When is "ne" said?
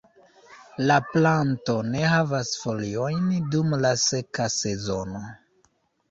1.89-1.99